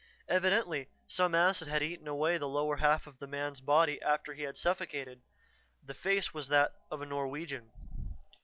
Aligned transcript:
Evidently 0.27 0.89
some 1.07 1.35
acid 1.35 1.67
had 1.67 1.83
eaten 1.83 2.07
away 2.07 2.35
the 2.39 2.47
lower 2.47 2.77
half 2.77 3.05
of 3.05 3.19
the 3.19 3.27
man's 3.27 3.61
body 3.61 4.01
after 4.01 4.33
he 4.33 4.41
had 4.41 4.57
suffocated. 4.57 5.21
The 5.83 5.93
face 5.93 6.33
was 6.33 6.47
that 6.47 6.71
of 6.89 7.03
a 7.03 7.05
Norwegian. 7.05 7.71